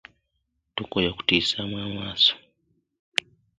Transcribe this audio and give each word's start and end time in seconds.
Tukooye 0.75 1.07
okutuyisamu 1.13 1.73
amaaso. 1.85 2.33